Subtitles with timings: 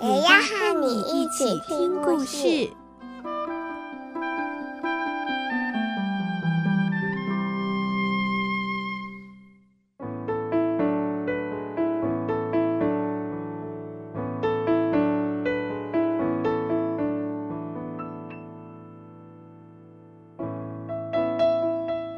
[0.00, 2.70] 也要和你一起听故事。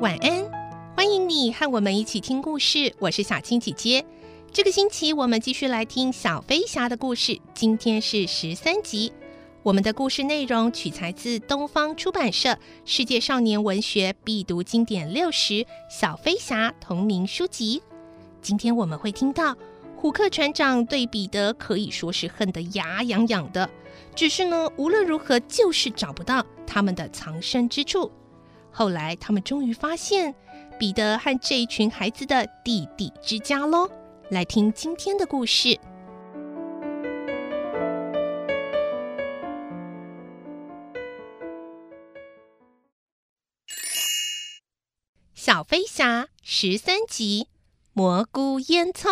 [0.01, 0.45] 晚安，
[0.95, 2.95] 欢迎你和我们一起听故事。
[2.99, 4.05] 我是小青姐姐。
[4.53, 9.13] 这个星期我们继续来听小飞侠的故事，今天是十三集。
[9.63, 12.49] 我们的故事内容取材自东方出版社
[12.87, 17.83] 《世界少年文学必读经典六十：小飞侠》同名书籍。
[18.41, 19.55] 今天我们会听到
[19.95, 23.69] 虎克船长对彼得可以说是恨得牙痒痒的，
[24.15, 28.11] 只是呢，无论如何就是找不到他们的藏身之处。
[28.73, 30.35] 后来，他们终于发现
[30.79, 33.87] 彼得和这一群孩子的弟弟之家喽。
[34.31, 35.69] 来听今天的故事，
[45.71, 47.47] 《飞侠》十三集：
[47.93, 49.07] 蘑菇烟囱。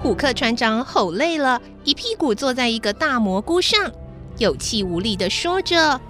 [0.00, 3.90] 虎克船长吼累了，一屁股坐在一个大蘑菇上，
[4.36, 6.00] 有气无力地说着：“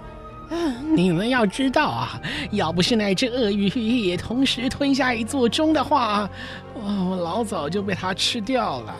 [0.95, 3.67] 你们要知道啊，要不是那只鳄鱼
[4.05, 6.29] 也同时吞下一座钟的话，
[6.75, 8.95] 我老早就被它吃掉了。”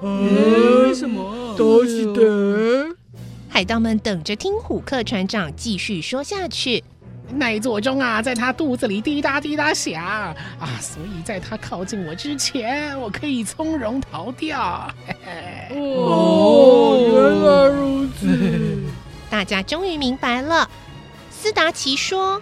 [0.00, 1.54] 为什么？
[1.56, 2.96] 都是的。
[3.48, 6.84] 海盗们等着听虎克船长继续说下去。
[7.30, 10.34] 那一座钟啊，在他肚子里滴答滴答响啊，
[10.80, 14.90] 所以在他靠近我之前，我可以从容逃掉。
[15.06, 18.78] 嘿嘿哦，原来如此，
[19.28, 20.70] 大家终于明白了。
[21.30, 22.40] 斯达奇说：“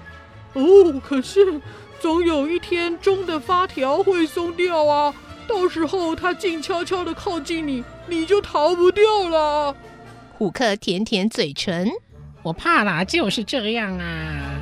[0.54, 1.60] 哦，可是
[1.98, 5.12] 总有一天钟的发条会松掉啊，
[5.48, 9.74] 到时候他静悄悄的靠近你，你就逃不掉了。”
[10.36, 11.88] 虎克舔舔嘴唇
[12.42, 14.60] ：“我怕啦，就是这样啊。”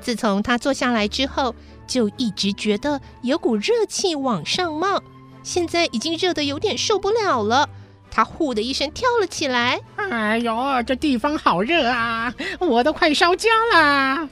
[0.00, 1.54] 自从他坐下来之后，
[1.86, 5.02] 就一直觉得有股热气往上冒，
[5.42, 7.68] 现在已经热得有点受不了了。
[8.08, 14.28] 他呼的一声跳了起来：“哎呦，这地方好热啊，我都快烧焦了！”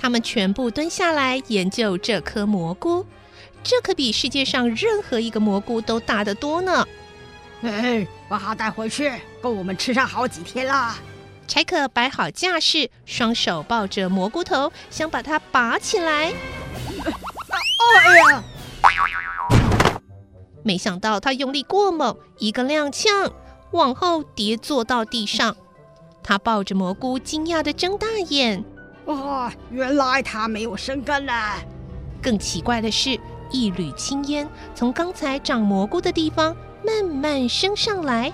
[0.00, 3.04] 他们全部蹲下来研究这颗蘑菇，
[3.62, 6.88] 这可比世界上任何一个蘑菇都大得多呢。
[7.60, 9.12] 哎，把它带回去，
[9.42, 10.96] 够我们吃上好几天了。
[11.46, 16.32] 柴可摆好架势，双手抱着蘑菇头，想把它拔起来。
[16.32, 18.42] 哎呀！
[20.62, 23.30] 没想到他用力过猛，一个踉跄，
[23.72, 25.54] 往后跌坐到地上。
[26.22, 28.64] 他抱着蘑菇，惊讶的睁大眼。
[29.06, 31.32] 哦，原来它没有生根呢。
[32.22, 33.18] 更奇怪的是，
[33.50, 38.32] 一缕青烟从刚才长蘑菇的地方慢慢升上来。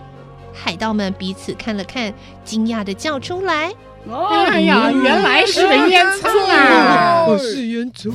[0.53, 2.13] 海盗们彼此看了看，
[2.45, 3.73] 惊讶的叫出来
[4.09, 7.27] ：“哎呀，原来是烟囱啊！
[7.29, 8.11] 我是烟囱。”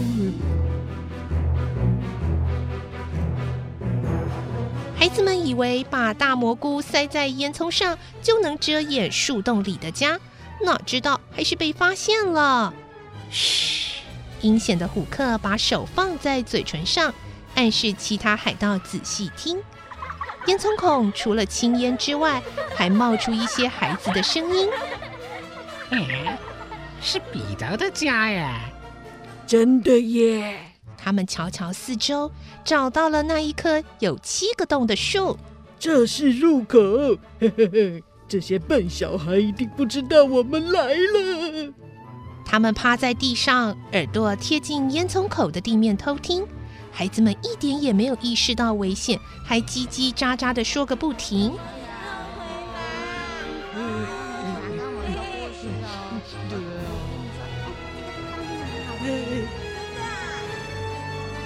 [4.98, 10.20] 孩子们以为把大蘑菇塞在烟囱上就能遮掩树洞里的家，
[10.66, 12.74] 哪知道还是被发现了。
[13.30, 14.02] 嘘！
[14.42, 17.14] 阴险的虎克把手放在嘴唇上，
[17.54, 19.62] 暗示其他海盗仔细听。
[20.48, 22.42] 烟囱孔除了青烟之外，
[22.76, 24.68] 还冒出一些孩子的声音。
[25.92, 26.40] 哎，
[27.00, 28.62] 是彼得的家呀！
[29.46, 30.58] 真的耶！
[30.98, 32.32] 他们瞧瞧四周，
[32.64, 35.38] 找到了那一棵有七个洞的树。
[35.80, 36.80] 这是入口。
[37.40, 41.74] 嘿嘿嘿，这些笨小孩一定不知道我们来了。
[42.46, 46.48] 他们趴在地上，耳朵贴近烟囱口的地面偷听。
[46.94, 51.52] 孩子们一点也没有意识到危险，还叽叽喳喳地说个不停。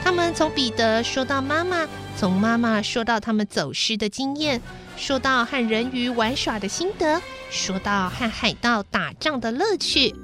[0.04, 1.88] 他们从彼得说到妈妈，
[2.18, 4.62] 从妈妈说到他们走失的经验，
[4.96, 10.16] 说到和人鱼玩耍的心得，说到和海盗打仗的乐趣。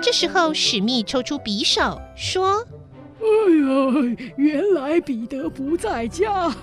[0.00, 2.64] 这时候，史密抽出匕首，说
[3.18, 6.54] ：“哎呀，原来彼得不在家。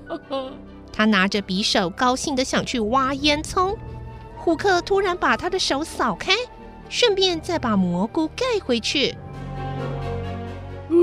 [0.92, 3.74] ”他拿着匕首，高兴的想去挖烟囱。
[4.36, 6.32] 虎克突然把他的手扫开，
[6.90, 9.14] 顺便再把蘑菇盖回去。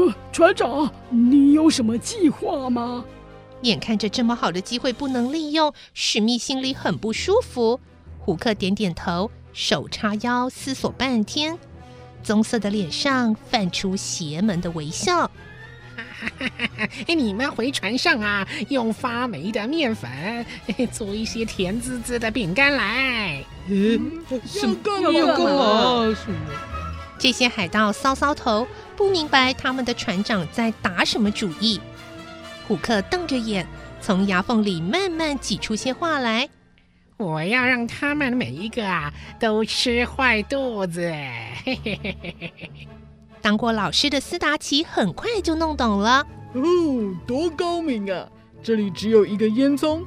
[0.04, 3.06] 呃，船长，你有什么计划吗？
[3.62, 7.80] 眼看着这么好的机会不能利用，史密心里很不舒服。
[8.20, 11.58] 胡克点点头，手叉腰，思索半天，
[12.22, 15.32] 棕色的脸上泛出邪门的微笑。
[17.08, 20.10] 你们回船上啊，用发霉的面粉
[20.92, 23.44] 做一些甜滋滋的饼干来。
[23.68, 24.12] 嗯，
[24.46, 24.76] 什么
[25.14, 26.18] 要干嘛？
[27.18, 31.80] 这些海盗搔搔头，不明白他们的船长在打什么主意。
[32.68, 33.68] 虎克瞪着眼，
[34.02, 36.48] 从牙缝里慢慢挤出些话来。
[37.18, 41.02] 我要让他们每一个啊都吃坏肚子。
[41.64, 42.70] 嘿嘿嘿嘿嘿。
[43.42, 46.26] 当过老师的斯达奇很快就弄懂了。
[46.54, 46.62] 哦，
[47.28, 48.28] 多高明啊！
[48.62, 50.02] 这里只有一个烟囱，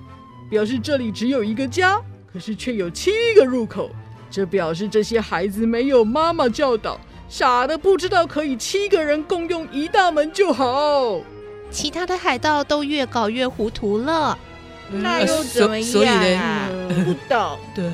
[0.48, 2.00] 表示这里只有一个家，
[2.32, 3.90] 可是却有七个入口，
[4.30, 11.20] 这表示这些孩子没有妈妈教导，傻的不知道可以七个人共用一大门就好。
[11.70, 14.38] 其他的海盗都越搞越糊涂了。
[14.90, 15.90] 那又怎么样啊？
[15.90, 17.04] 所以呢？
[17.04, 17.58] 不懂。
[17.74, 17.90] 对。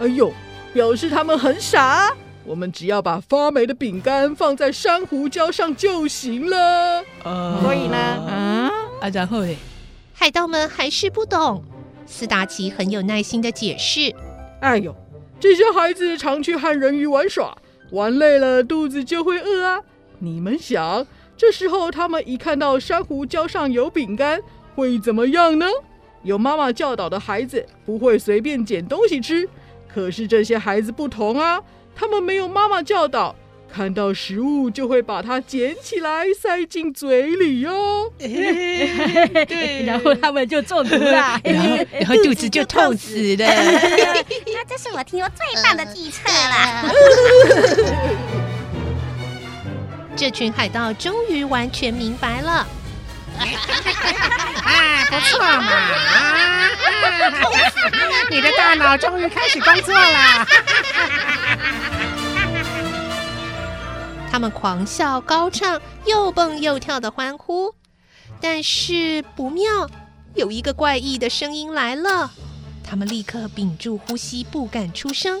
[0.00, 0.32] 哎呦，
[0.72, 2.10] 表示他们很傻。
[2.44, 7.02] 我们只要把发霉的饼干放在珊瑚礁上就行了。
[7.22, 7.96] 呃，所以呢？
[7.96, 8.70] 啊
[9.00, 9.54] 啊，然后呢？
[10.14, 11.62] 海盗们还是不懂。
[12.06, 14.14] 斯达奇很有耐心的解释
[14.60, 14.94] ：“哎呦，
[15.40, 17.56] 这些孩子常去和人鱼玩耍，
[17.94, 19.80] 玩累了肚子就会饿啊。
[20.18, 21.06] 你们想，
[21.36, 24.40] 这时候他们一看到珊瑚礁上有饼干，
[24.74, 25.66] 会怎么样呢？
[26.24, 29.48] 有妈妈教导的孩子不会随便捡东西吃，
[29.86, 31.62] 可是这些孩子不同啊。”
[31.96, 33.36] 他们没有妈妈教导，
[33.74, 38.08] 看到食物就会把它捡起来塞进嘴里哟。
[38.18, 43.44] 对，然后他们就中毒了，然 后然后肚子就痛死了。
[43.44, 46.88] 那这是我听过最棒的计策了。
[50.14, 52.64] 这群海盗终于完全明白了。
[53.36, 55.72] 啊，不错嘛！
[55.72, 56.70] 啊，
[58.30, 60.46] 你的大脑终于开始工作了。
[64.34, 67.72] 他们狂笑、高唱、又蹦又跳的欢呼，
[68.40, 69.88] 但是不妙，
[70.34, 72.32] 有一个怪异的声音来了。
[72.82, 75.40] 他们立刻屏住呼吸，不敢出声。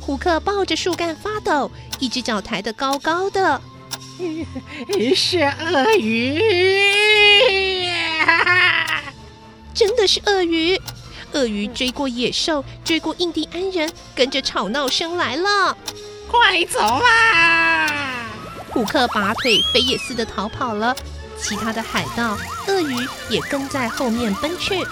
[0.00, 1.70] 虎克抱着树干发抖，
[2.00, 3.60] 一只脚抬得高高的。
[5.14, 6.40] 是鳄鱼，
[9.72, 10.76] 真的是鳄鱼！
[11.34, 15.76] 鳄鱼追过野兽，追过印第安人，跟着吵闹声来了。
[16.28, 17.57] 快走啊！
[18.78, 20.94] 虎克拔腿飞也似的逃跑了，
[21.36, 22.38] 其他的海盗、
[22.68, 22.94] 鳄鱼
[23.28, 24.84] 也跟在后面奔去。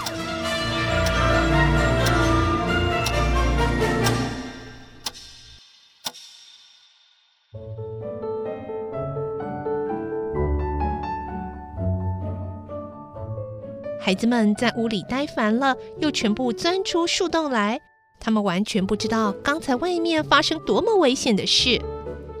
[14.01, 17.79] 孩子们在屋里待烦了，又全部钻出树洞来。
[18.19, 21.81] 他们完全不知道刚才外面发生多么危险的事。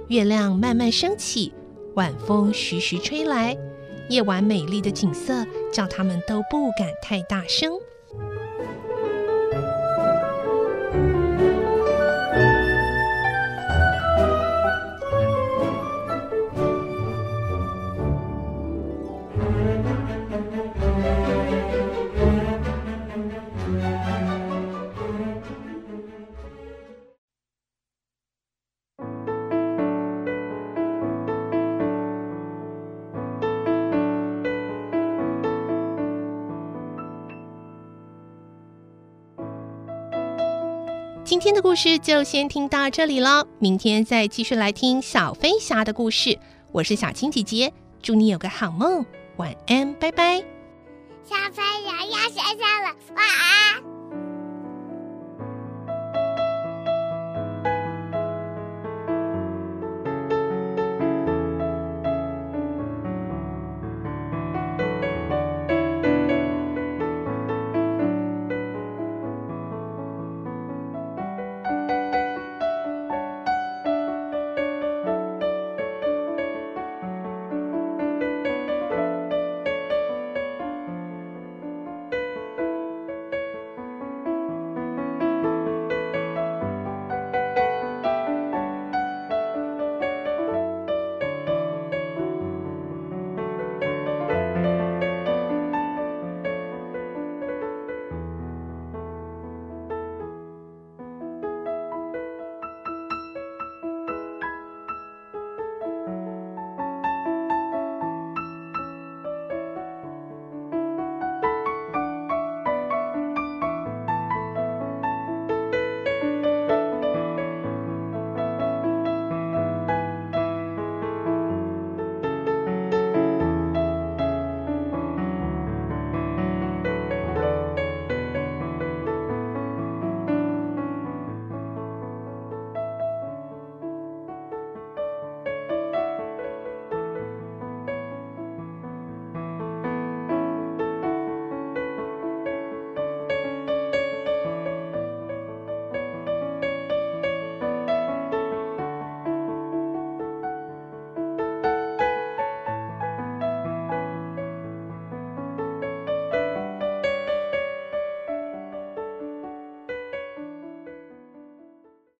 [0.09, 1.51] 月亮慢慢升起，
[1.95, 3.57] 晚风徐徐吹来，
[4.07, 7.73] 夜晚美丽的景色叫他们都不敢太大声。
[41.27, 46.39] 今天的故事就先听到这里了，明天再继续来听小飞侠的故事。
[46.71, 49.05] 我是小青姐姐，祝你有个好梦，
[49.35, 50.37] 晚安，拜拜。
[51.25, 53.96] 小飞侠要睡觉了，晚安。